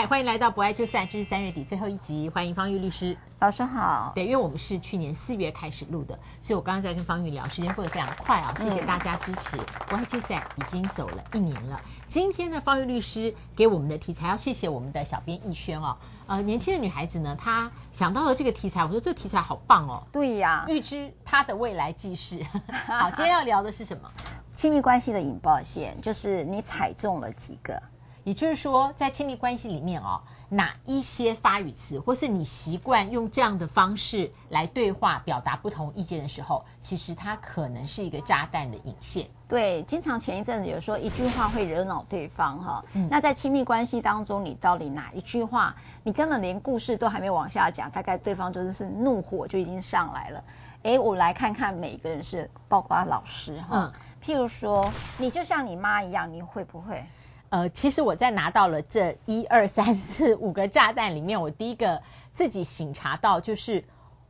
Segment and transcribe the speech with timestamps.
[0.00, 3.18] 嗨，欢迎来到不爱就散，这是三月底最后一集，欢迎方玉律师。
[3.38, 4.12] 老师好。
[4.14, 9.58] 对，因为我们是去年四月开始录的，所以我刚刚在跟方玉聊，时间过得非常快啊，谢谢大家支持。
[9.58, 11.78] 嗯、不爱就散已经走了一年了，
[12.08, 15.98] 今天呢，方玉律师给我们的题材，要谢谢我们的小编逸轩哦。
[16.26, 20.06] 呃，年轻的女孩子呢，她想到了这个题材，我说这个题材好棒哦。
[20.12, 22.42] 对呀、啊，预知她的未来记事。
[22.88, 24.10] 好，今天要聊的是什么？
[24.56, 27.82] 亲密关系的引爆线，就是你踩中了几个？
[28.24, 39.28] 也就是说，在亲密关系里面哦，哪一些发语词，或是你习惯用这样的方式来对话、表达不同意见的时候，其实它可能是一个炸弹的引线。
[39.48, 50.44] 对，经常前一阵子有说一句话会惹恼对方哈、嗯，那在亲密关系当中，你到底哪一句话，你根本连故事都还没往下讲，大概对方就是怒火就已经上来了。
[50.82, 53.92] 哎，我来看看每个人是，包括老师哈、嗯，
[54.24, 57.04] 譬如说，你就像你妈一样，你会不会？
[57.50, 63.84] 呃，其实我在拿到了这一二三四五个炸弹里面，我第一个自己醒察到就是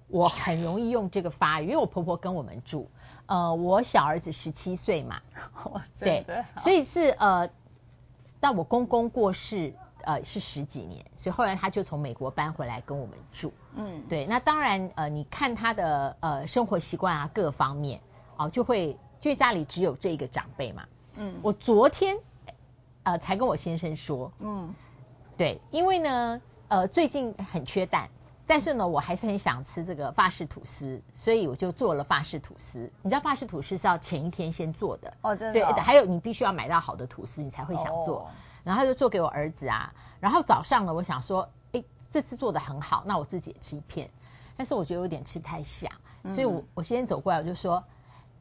[0.09, 2.91] 我很容易用这个发语，因为我婆婆跟我们住，
[3.27, 5.21] 呃，我小儿子十七岁嘛，
[6.01, 6.25] 对，
[6.57, 7.51] 所以是呃，
[8.41, 18.01] 到我公公过世呃是十几年，所以后来他就从美国搬回来跟我们住，嗯，对，那当然呃，你看他的呃生活习惯啊各方面
[18.39, 22.17] 哦、呃，就会就家里只有这一个长辈嘛，嗯，我昨天。
[23.03, 24.75] 呃，才跟我先生说，嗯，
[25.37, 28.11] 对，因为呢，呃，最近很缺蛋，
[28.47, 32.91] 但是呢，我还是很想吃这个法式吐司，所以我就做了法式吐司。
[33.03, 38.21] 你知道法式吐司是要前一天先做的，哦，真的、哦，对，还有你必须要买到好的吐司，你才会想做。
[38.21, 38.27] 哦、
[38.65, 44.11] 然后就做给我儿子啊，然后早上呢，我想说，哎，这次做的很好，那我自己也吃一片，
[44.59, 45.89] 但是我觉得有点吃不太下，
[46.25, 47.83] 所以我我先走过来，我就说，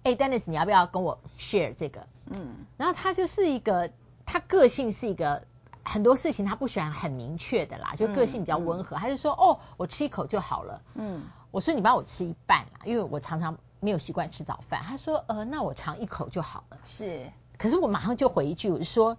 [0.03, 2.05] 哎，Dennis，你要不要跟我 share 这个？
[2.25, 3.89] 嗯，然后他就是一个。
[4.31, 5.47] 他个性是一个
[5.83, 10.83] 很多事情他不喜欢很明确的啦，就个性比较温和，嗯嗯、他就说哦，我吃一口就好了。
[10.93, 14.81] 嗯，我说你帮我吃一半啦，因为我常常没有习惯吃早饭。
[14.83, 16.77] 他说呃，那我尝一口就好了。
[16.85, 19.17] 是，可是我马上就回一句，我就说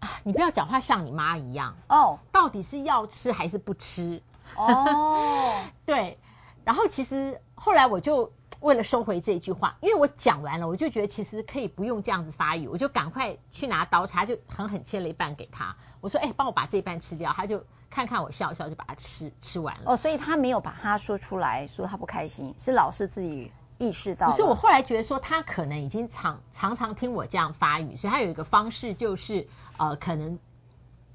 [0.00, 4.22] 啊，你不要讲话像你妈一样哦，到底是要吃还是不吃？
[4.56, 6.18] 哦， 对，
[6.64, 8.32] 然后其实后来我就。
[8.66, 15.76] 为了收回这句话，因为我讲完了，我就觉得其实可以不用这样子发语，我就赶快去拿刀叉，就狠狠切了一半给他。
[16.00, 19.92] 我说：“哎，帮我把这一半吃掉。”他就看看我笑笑，就把它吃吃完了。
[19.92, 24.30] 哦，所以他没有把他说出来说他不开心，是老师自己意识到。
[24.30, 29.46] 不是，我后来觉得说他可能已经常常常听我这样发语，所以他有一个方式就是
[29.78, 30.40] 呃，可能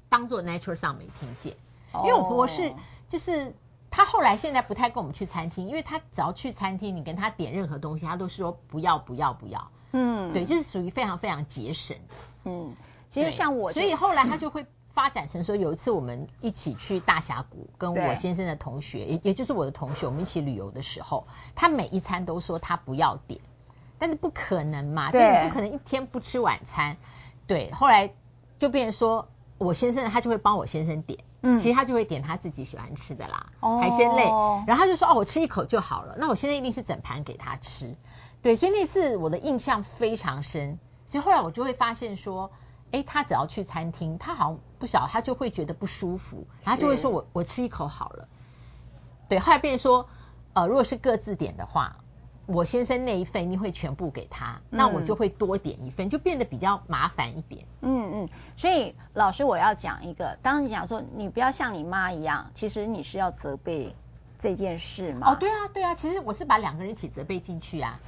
[0.08, 1.54] 当做 natural sound 没听见。
[1.96, 2.72] 因为我婆婆是
[3.10, 3.54] 就是。
[3.92, 9.70] 他后来现在不太跟我们去餐厅，因为他只要去餐厅，你跟他点任何东西，他都是说不要不要不要。
[9.92, 11.96] 嗯，对，就是属于非常非常节省。
[12.44, 12.74] 嗯，
[13.10, 14.64] 其实像我，所以后来他就会
[14.94, 23.40] 发展成说，有一次我们一起去大峡谷，跟我先生的同学，也也就是我的同学，我们一起旅游的时候，他每一餐都说他不要点，
[23.98, 26.96] 但是不可能嘛，就是你不可能一天不吃晚餐。
[27.46, 28.14] 对，后来
[28.58, 29.28] 就变成说
[29.62, 31.18] 我先生他就会帮我先生点。
[31.42, 34.24] 嗯，其实他就会点他自己喜欢吃的啦，哦、海鲜类，
[34.66, 36.16] 然后他就说哦，我吃一口就好了。
[36.18, 37.96] 那我现在一定是整盘给他吃，
[38.42, 40.78] 对，所以那次我的印象非常深。
[41.06, 42.50] 所以后来我就会发现说，
[42.92, 48.28] 哎，他只要去餐厅，他好像不晓得他就会觉得不舒服，然后就会说我我吃一口好了。
[49.28, 50.08] 对，后来变成说，
[50.52, 51.96] 呃，如果是各自点的话。
[52.46, 57.64] 我先生那一份你会全部给他，那我就会多点一份，嗯、就变得比较麻烦一点。
[57.80, 63.94] 嗯嗯，所以老师我要讲一个，当你讲说你不要像你妈一样，其实你是要责备
[64.38, 65.32] 这件事嘛？
[65.32, 68.00] 哦，对啊对啊，其实我是把两个人一起责备进去啊，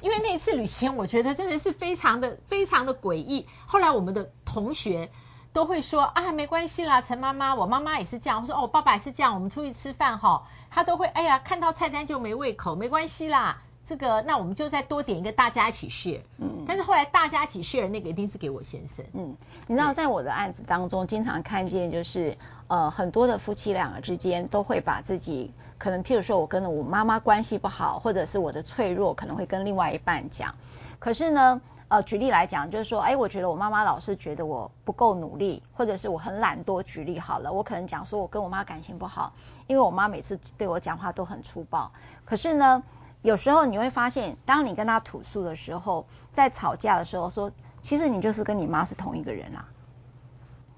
[0.00, 3.46] 因为那一次旅行我觉得真的是非常的非常的诡异。
[3.66, 5.10] 后来我们的同学
[5.52, 8.40] 都会说啊，没关系啦，陈妈妈，我妈妈也是这样。
[8.40, 13.62] 我说哦，爸爸也是这样，我们出去吃饭哈，他都会哎呀，看到菜单就没胃口，没关系啦。
[13.90, 16.20] 这个，那我们就再多点一个，大家一起 share。
[16.38, 19.04] 嗯，但是后来大家一起 share 那个一定是给我先生。
[19.14, 19.36] 嗯，
[19.66, 22.38] 你知道，在我的案子当中，经常看见就是，
[22.68, 30.54] 呃，很多的夫妻两个之间都会把自己可能，譬如说我跟我妈妈关系不好，或者是我的脆弱，可能会跟另外一半讲。
[31.00, 36.80] 可是呢，呃，举例来讲，就是说，哎，我觉得我妈妈老是觉得我不够努力，或者是我很懒惰。
[36.84, 39.32] 举例好了，我可能讲说我跟我妈感情不好，
[39.66, 41.90] 因为我妈每次对我讲话都很粗暴。
[42.24, 42.84] 可是呢，
[43.22, 47.52] 有时候你会发现，当你跟他吐诉的时候，在吵架的时候说，
[47.82, 49.68] 其实你就是跟你妈是同一个人啊。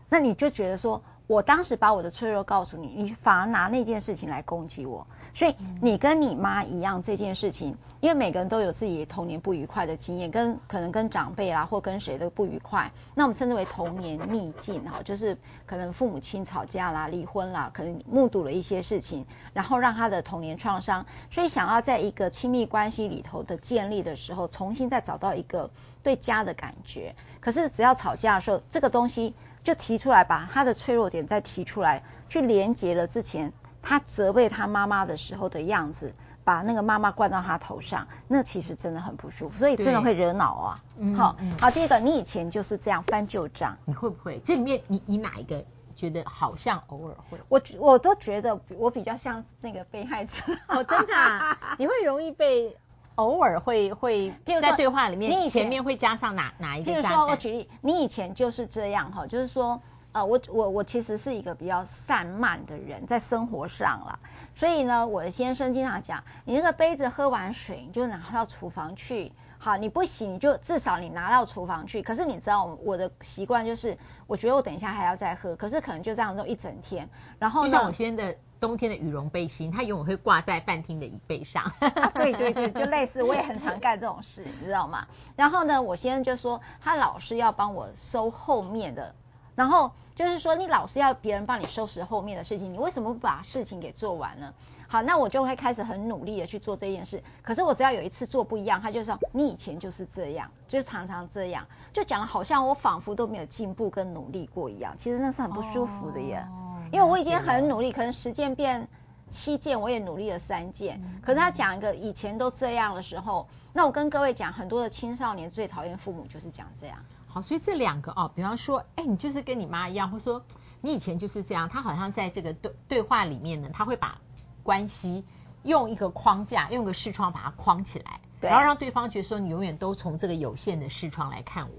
[0.08, 1.02] 那你就觉得说，
[1.32, 5.06] 我当时把我的脆弱告诉你，你反而拿那件事情来攻击我。
[5.32, 19.24] 所以你跟你妈一样这件事情，因为每个人都有自己童年不愉快的经验，跟可能跟长辈啦或跟谁都不愉快，那我们称之为童年逆境哈，就是可能父母亲吵架啦、离婚啦，可能目睹了一些事情，
[19.54, 25.70] 然后让他的童年创伤，所以想要在一个亲密关系里头的建立的时候，重新再找到一个
[26.02, 27.14] 对家的感觉。
[27.40, 33.52] 可是只要吵架的时候，这个东西就提出来，把他的脆弱点再提出来，去连接了之前。
[33.84, 36.14] 他责备他妈妈的时候的样子，
[36.44, 40.84] 把那个妈妈灌到他头上，那其实真的很不舒服，所以真的会惹恼啊。
[40.98, 44.40] 嗯、好，好，第一个，你以前就是这样翻旧账，你会不会？
[44.44, 45.64] 这里面你你哪一个
[45.96, 47.40] 觉得好像偶尔会？
[47.48, 50.34] 我我都觉得我比较像那个被害者。
[50.68, 51.58] 哦，真的、啊？
[51.76, 52.76] 你会容易被
[53.16, 56.92] 偶尔会会在对话里面，你前面会加上哪哪一个？
[56.92, 59.80] 比如说我举例，你以前就是这样哈，就是说。
[60.14, 64.18] 呃，我我我其实是一个比较散漫的人，在生活上啦，
[64.54, 72.02] 所以呢，我的先生经常讲，你那个杯子喝完水，你就拿到厨房去，好，你不洗，你就至少你拿到厨房去。
[72.02, 77.08] 可是你知道，我的习惯就是，我觉得我等一下还要再喝，可是可能就这样弄一整天。
[77.38, 81.70] 然后就像我先的冬天的羽绒背心，它永远会挂在饭厅的椅背上。
[82.14, 85.06] 对对对，就类似，我也很常干这种事，你知道吗？
[85.34, 89.14] 然后呢，我先生就说，他老是要帮我收后面的，
[89.56, 89.90] 然后。
[90.14, 94.52] 就是说，你老是要别人帮你收拾后面的事情，你为什么不把事情给做完呢？
[94.86, 97.24] 好，那我就会开始很努力的去做这件事。
[97.40, 104.94] 可是我只要有一次做不一样，他就说你以前就是这样，就常常这样，就讲好像我仿佛都没有进步跟努力过一样。
[104.98, 106.46] 其实那是很不舒服的耶，
[106.92, 108.86] 因为我已经很努力，可能十件变
[109.30, 111.00] 七件，我也努力了三件。
[111.02, 116.98] 嗯、可是他讲一个以前都这样的时候，那我跟各位讲，很多的青少年最讨厌父母就是讲这样。
[117.26, 120.44] 好，所以这两个哦，比方说，哎，你就是跟你妈一样，或者说
[120.82, 124.18] 你以前就是这样，他好像在这个对对话里面呢，他会把
[124.62, 125.24] 关系
[125.62, 131.74] 用一个框架，用一个视窗把它框起来，然后让对方觉得说你永远都从这个有限的视窗来看我。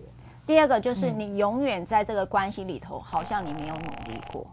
[0.48, 4.48] 第二个就是你永远在这个关系里头，嗯、好像你没有努力过。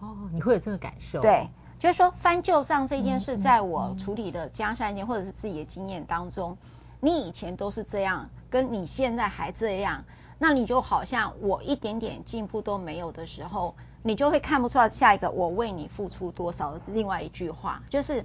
[0.00, 1.20] 哦，你会有这个感受？
[1.20, 1.48] 对，
[1.78, 6.56] 就是说翻旧账这件事，在我处理的家事案件或者是自己的经验当中，
[7.00, 10.04] 你以前都是这样，跟你现在还这样。
[10.42, 18.24] 那你就好像我一点点进步都没有的时候，你就会看不出来下一个我为你付出多少另外一句话，就是，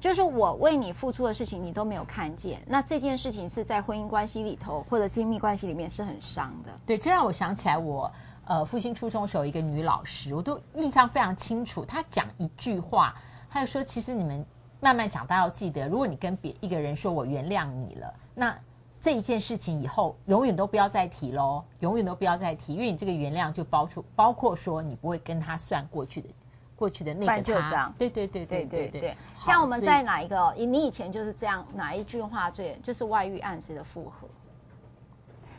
[0.00, 2.62] 就是我为你付出的事情你都没有看见。
[2.66, 6.72] 那这件事情是在婚姻关系里头或者亲密关系里面是很伤的。
[6.86, 8.10] 对，这让我想起来我
[8.44, 11.84] 呃复兴初中时候一个女老师，我都印象非常清楚。
[11.84, 13.16] 她讲一句话，
[13.50, 14.44] 她就说：“其实你们
[14.80, 18.56] 慢慢长大要记得，如果你跟别一个人说我原谅你了，那。”
[19.02, 26.28] 这一件事情以后永远都不要再提喽，永远都不要再提，因为你这个原谅就包出包括说你不会跟他算过去的
[26.76, 29.16] 过去的那个他，对对对对对对。
[29.44, 34.28] 像我们在哪一个，你以前就是这样，哪一句话最就是外遇案子的复合？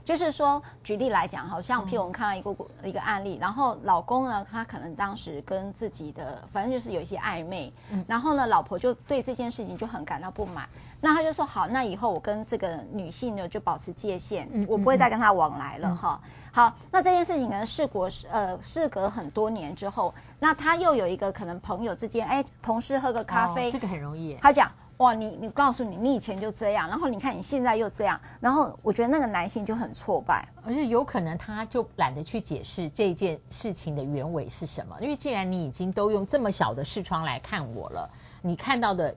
[0.03, 7.71] 就是说，举例来讲，好像譬如我们看到一个一个案例，然后老公呢，他可能当时跟自己的反正就是有一些暧昧，
[8.07, 10.67] 然后呢，老婆就对这件事情就很感到不满。
[10.99, 16.29] 那他就说好，那以后我跟这个女性呢就保持界限，嗯、我不会再跟她往来了哈、嗯。
[16.53, 24.37] 好，那这件事情可能事过呃事隔很多年之后，那他又有一个可能朋友之间，哎，同事喝个咖啡，哦、这个很容易。
[24.41, 38.09] 他讲哇，你你告诉你，你以前就这样，然后你看你现在又这样，然后我觉得那个男性就很挫败，而且有可能他就懒得去解释这件事情的原委是什么，因为既然你已经都用这么小的视窗来看我了，
[38.41, 39.15] 你看到的。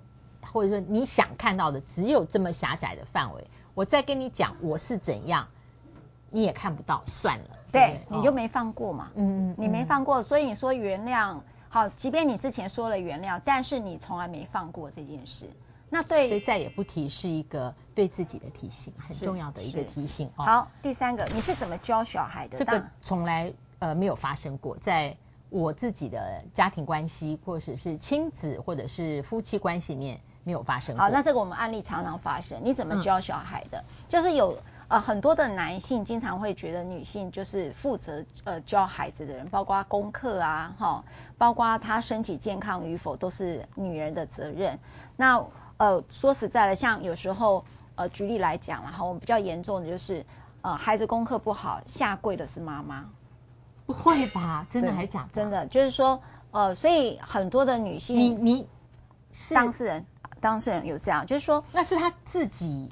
[0.52, 5.48] 或者说你想看到的只有这么狭窄的范围，我再跟你讲我是怎样，
[6.30, 15.46] 你也看不到，算了，对，对你就没放过嘛，嗯嗯，你没放过，所以你说原谅，好，即便你之前说了原谅，但是你从来没放过这件事，
[15.96, 20.28] 那对，所以再也不提是一个对自己的提醒，很重要的一个提醒。
[20.36, 22.58] 哦、好，第三个，你是怎么教小孩的？
[22.58, 25.16] 这个从来呃没有发生过，在
[25.48, 30.20] 我自己的家庭关系，或者是亲子，或者是夫妻关系里面。
[30.46, 30.96] 没有发生。
[30.96, 32.60] 好，那这个我们案例常常发生。
[32.62, 33.80] 你怎么教小孩的？
[33.80, 41.04] 嗯、就是有呃很多的男性经常会觉得女性就是负责呃教孩子的人，包括功课啊，哈，
[41.36, 44.78] 包括他身体健康与否都是女人的责任。
[45.16, 45.44] 那
[45.78, 47.64] 呃说实在的，像有时候
[47.94, 50.24] 呃举例来讲，然后我们比较严重的就是
[50.62, 53.06] 呃孩子功课不好，下跪的是妈妈。
[53.86, 54.66] 不会吧？
[54.68, 55.28] 真的还假的？
[55.32, 58.68] 真的，就是说呃，所以很多的女性，你你
[59.32, 60.06] 是当事人。
[60.38, 62.90] 当事人有这样，就是说，那是他自己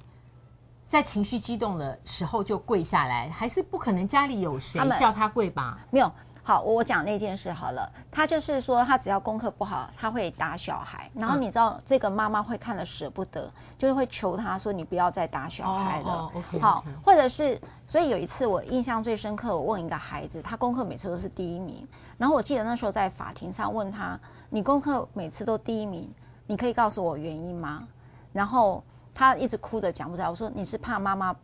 [0.88, 5.80] 在情绪激动的时候就跪下来，还是不可能家里有谁叫他跪吧？
[5.90, 6.10] 没有，
[6.46, 7.90] 好，我讲那件事好了。
[8.12, 11.10] 他就是说，他只要功课不好，他会打小孩。
[11.14, 16.12] 然后你知道，这个妈妈会看了舍不得，就是会求他说：“你不要再打小孩了。
[16.12, 17.04] 哦” okay, 好，okay.
[17.04, 17.58] 或者是，
[17.88, 21.88] 所以有一次我印象最深刻，我问一个孩子，他功课每次都是第一名。
[22.18, 24.20] 然后我记得那时候在法庭上问他
[24.50, 26.12] ：“你功课每次都第一名，
[26.46, 27.88] 你可以告诉我原因吗？”
[28.34, 28.84] 然后
[29.14, 30.28] 他一直哭着讲不出来。
[30.28, 31.34] 我说：“你是怕妈妈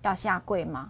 [0.00, 0.88] 要下跪吗？”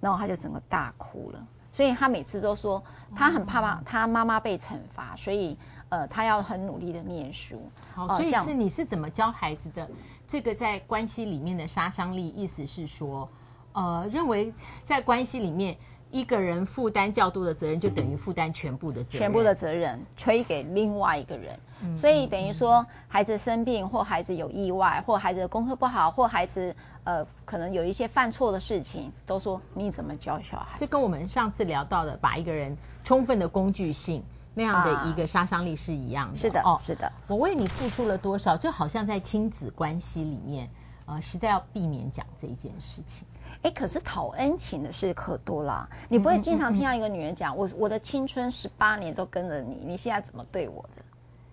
[0.00, 1.44] 然后他就整个大哭了。
[1.74, 2.80] 所以他每次都说，
[3.16, 7.68] 他很怕妈，他妈妈被惩罚，所以呃，他要很努力的念书。
[7.92, 9.90] 好，所以是你是怎么教孩子的？
[10.28, 13.28] 这个在关系里面的杀伤力，意思是说，
[13.72, 14.54] 呃，认为
[14.84, 15.76] 在关系里面。
[16.14, 21.58] 一个人负担较多的责任，就等于负担全部的责任，全部的责任推给另外一个人。
[21.82, 30.78] 嗯，所以等于说，孩子生病，或孩子有意外，或孩子的功课不好，或孩子呃可能有一些犯错的事情，都说你怎么教小孩？
[30.78, 34.22] 这跟我们上次聊到的，把一个人充分的工具性
[34.54, 36.36] 那样的一个杀伤力是一样的。
[36.36, 37.10] 是的，哦，是的。
[37.26, 40.70] 我为你付出了多少，就好像在亲子关系里面。
[41.06, 43.26] 呃，实在要避免讲这一件事情。
[43.62, 45.88] 哎，可是讨恩情的事可多啦。
[46.08, 51.02] 你不会经常听到一个女人讲，嗯嗯嗯、我我的青春十八年都跟着你，你现在怎么对我的？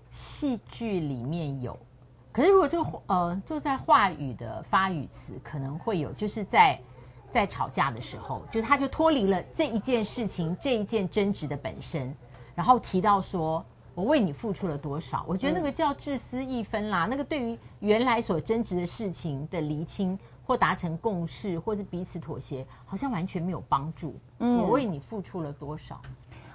[0.09, 1.77] 戏剧里面有，
[2.31, 6.79] 可是如果这个呃，就在话语的发语词可能会有，就是在
[7.29, 12.15] 在吵架的时候，就是他就脱离了这一件事情这一件争执的本身，
[12.55, 13.65] 然后提到说。
[13.93, 15.25] 我为你付出了多少？
[15.27, 17.05] 我觉得那个叫自私一分啦。
[17.05, 24.15] 嗯、那个对于原来所争执的事情的厘清或达成共识，或是彼此妥协，好像完全没有帮助。
[24.39, 25.95] 嗯，我为你付出了多少？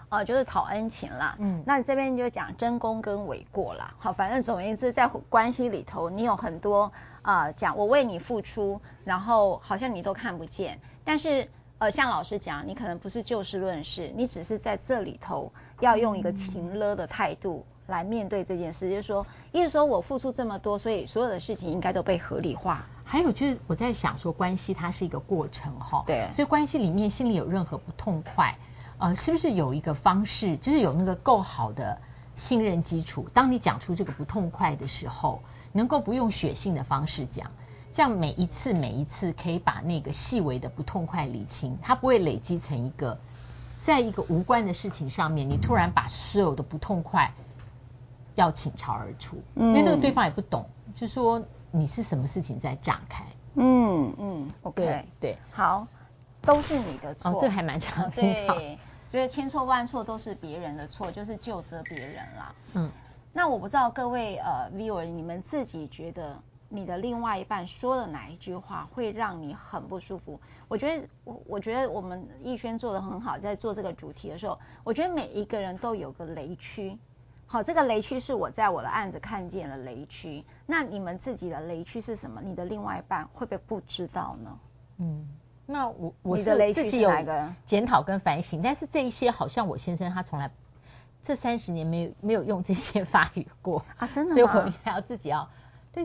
[0.09, 1.37] 哦、呃，就是讨恩情啦。
[1.39, 3.95] 嗯，那这边就讲真功跟伪过啦。
[3.99, 6.91] 好，反正总而言之，在关系里头，你有很多
[7.23, 11.49] 啊、呃，讲我为你付出，然后好像你都看不见，但是。
[11.79, 22.87] 呃，像老师讲，你可能不是就事论事，你只是在这里头要用一个情勒的态度来面对这件事，嗯、就是说，意思说我付出这么多，所以所有的事情应该都被合理化。
[23.05, 28.57] 还有就是我在想说，关系它是一个过程哈，对，所以关系里面心里有任何不痛快，
[28.97, 31.99] 呃，是不是有一个方式，就是有那个够好的
[32.37, 35.43] 信任基础，当你讲出这个不痛快的时候，
[35.73, 37.51] 能够不用血性的方式讲。
[37.97, 43.19] 这样每一次每一次可以把那个细微的不痛快理清，它不会累积成一个，
[43.81, 47.33] 在一个无关的事情上面，你突然把所有的不痛快
[48.35, 53.25] 要倾巢而出，嗯、因为那个对方也不懂，就说你是什么事情在炸开。
[53.55, 55.89] 嗯嗯，OK，对，对好，
[56.43, 57.31] 都是你的错。
[57.31, 58.31] 哦，这还蛮常听。
[58.31, 58.79] 对，
[59.11, 62.55] 所以千错万错都是别人的错，就是就责别人啦。
[62.75, 62.91] 嗯，
[63.33, 66.39] 那我不知道各位呃 viewer，你们自己觉得？
[66.69, 70.41] 你的另外一半说了哪一句话会让你很不舒服？
[70.69, 76.99] 我觉得我我觉得我们逸轩做的很好，在做这个主题的时候，我觉得每一个人都有个雷区。
[77.47, 80.45] 好，这个雷区是我在我的案子看见了雷区。
[80.67, 82.41] 那你们自己的雷区是什么？
[82.43, 84.59] 你的另外一半会不会不知道呢？
[84.99, 85.29] 嗯，
[85.67, 87.09] 那我我是自己有
[87.65, 90.51] 检讨跟反省，但是这一些好像我先生他从来
[91.23, 94.35] 这三十年没有没有用这些法语过啊，真的吗？
[94.35, 95.49] 所以我还要自己要。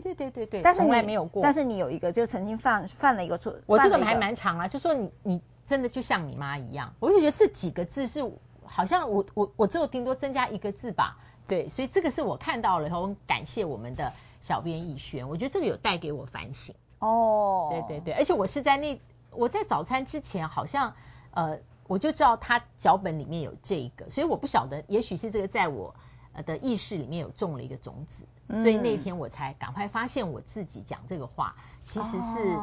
[0.00, 1.42] 对对对对，但是从来没有过。
[1.42, 3.54] 但是你有一个，就曾经犯犯了一个错。
[3.66, 8.32] 我这个还蛮长啊，就说你你真的就像你妈一样，我就觉得这几个字是
[8.64, 11.18] 好像我我我只有顶多增加一个字吧。
[11.46, 16.74] 对，所以这个是我看到了以后，感谢我们的小编逸轩，我觉得这个有带给我反省。
[16.98, 18.98] 哦，对对对，而且我是在那
[19.30, 20.94] 我在早餐之前好像
[21.32, 25.94] 呃我就知道他脚本里面有这个，所以我不晓得，也许是这个在我。
[26.34, 31.54] 呃的意识里面有种了一个种子，所以那天我才赶快发现我自己讲这个话，
[31.84, 32.56] 其实是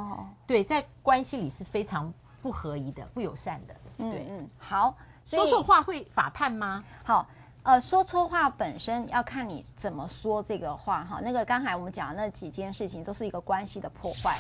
[0.48, 3.76] 对在关系里是非常不合宜的、不友善的。
[3.98, 6.84] 对，嗯，好，说错话会法判吗？
[7.04, 7.28] 好，
[7.64, 11.20] 呃，说错话本身要看你怎么说这个话哈。
[11.22, 14.38] 那个刚才我们讲的那几件事情都是一个关系的破坏。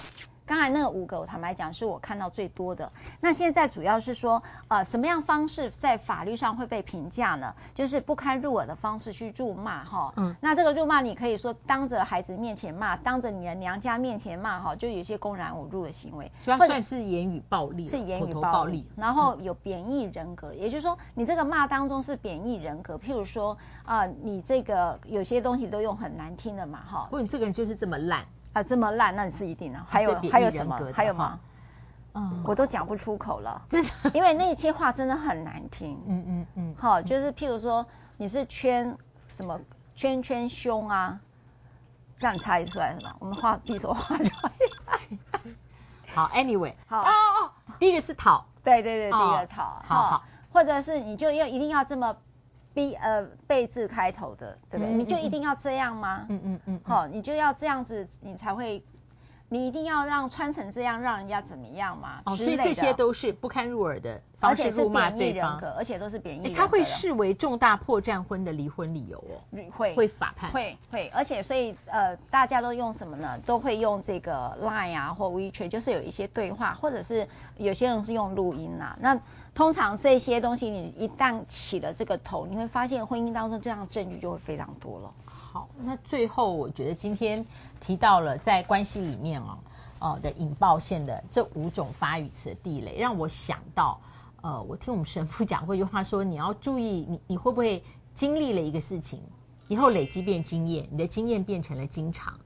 [0.50, 2.91] 刚才那个五个，我坦白讲是我看到最多的。
[3.22, 7.53] 那现在主要是说，呃，什么样方式在法律上会被评价呢？
[7.75, 10.12] 就是不堪入耳的方式去辱骂，哈。
[10.18, 10.36] 嗯。
[10.41, 16.32] 那这个辱骂，你可以说当着孩子面前骂，当着你的娘家面前骂，哈，就有一些公然侮辱的行为。
[16.44, 17.88] 主要算是言语暴力。
[17.88, 18.88] 是言语暴力。
[18.96, 22.98] 然后有贬义人格，嗯、也就是说，你这个骂当中是贬义人格。
[22.98, 27.08] 譬如说，啊、呃，你这个有些东西都用很难听的嘛，哈。
[27.12, 28.25] 或者你这个人就是这么烂。
[28.53, 29.79] 啊，这么烂，那是一定的。
[29.88, 30.79] 还有还有什么？
[30.94, 31.39] 还有吗？
[32.15, 36.01] 嗯，我都讲不出口了， 真的，因为那些话真的很难听。
[36.08, 36.75] 嗯嗯嗯。
[36.77, 37.86] 好，就是譬如说
[38.18, 39.60] 你是圈什么
[39.96, 41.20] 圈圈胸啊，
[42.18, 43.15] 这样猜出来是吧？
[43.20, 44.32] 我们画比手画脚。
[46.15, 49.82] 好，Anyway， 好哦哦，第一个是讨，对对对，第一个讨。
[49.86, 50.24] 好好。
[50.51, 52.18] 或者是你就要一定要这么
[52.74, 54.94] B 呃贝字开头的，对不对？
[54.94, 56.26] 嗯嗯嗯，你就一定要这样吗？
[56.30, 58.84] 嗯嗯嗯，好，你就要这样子，你才会。
[59.52, 62.22] 你一定要让穿成这样，让人家怎么样嘛？
[62.26, 66.56] 哦，所以这些都是不堪入耳的方式辱骂对方，而且都是贬义人格。
[66.56, 69.42] 他会视为重大破绽婚的离婚理由哦，
[69.76, 73.40] 会会法判，会会，而且所以呃，大家都用什么呢？
[73.44, 78.98] 都会用这个 Line 啊或 WeChat，就是有一些对话，或者是有些人是用录音呐、啊。
[79.02, 79.20] 那
[79.60, 85.13] 通常这些东西，你一旦起了这个头，你会发现婚姻当中这样证据就会非常多了。
[85.25, 87.46] 好，那最后我觉得今天
[87.82, 89.58] 提到了在关系里面哦，
[90.00, 94.00] 哦的引爆线的这五种发语词的地雷，让我想到，
[94.39, 99.22] 呃，我听我们神父讲过一句话说，你要注意你你会不会经历了一个事情，
[99.68, 102.39] 以后累积变经验，你的经验变成了经常。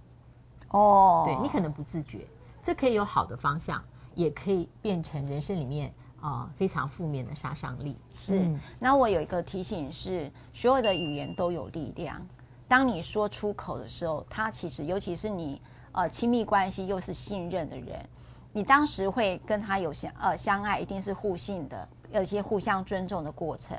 [0.69, 2.25] 哦，对，你可能不自觉，
[2.63, 3.83] 这可以有好的方向，
[4.15, 5.93] 也可以变成人生里面
[6.23, 7.97] 啊、呃、非常负面的杀伤力。
[8.15, 12.25] 是，嗯、那我有一个提醒是，所有的语言都有力量。
[12.69, 15.61] 当你说出口的时候，他其实尤其是你
[15.91, 18.07] 呃亲密关系又是信任的人，
[18.53, 23.77] 你当时会跟他有相呃相爱，一定是互信的，有一些互相尊重的过程。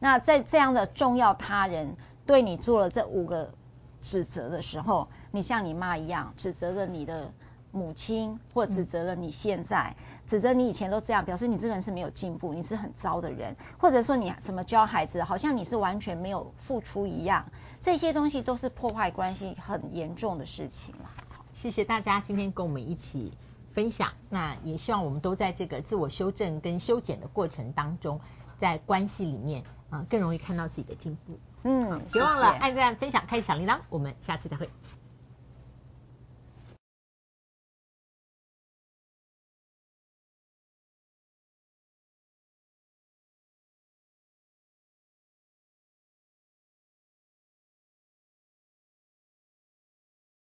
[0.00, 1.96] 那在这样的重要他人
[2.26, 3.54] 对你做了这五个
[4.02, 7.32] 指责的时候，你像你妈一样指责了你的
[7.70, 17.44] 母亲，或指责了你现在，指责你以前都这样，表示你这个人是没有进步，你是很糟的人，或者说你怎么教孩子，好像你是完全没有付出一样。
[17.80, 21.10] 这些东西都是破坏关系很严重的事情了。
[21.28, 23.32] 好，谢谢大家今天跟我们一起
[23.72, 24.12] 分享。
[24.30, 28.20] 那也希望我们都在这个自我修正跟修剪的过程当中，
[28.56, 31.38] 在关系里面啊、呃、更容易看到自己的进步。
[31.64, 33.78] 嗯，别忘了按赞、分享、开小铃铛。
[33.90, 34.70] 我们下次再会。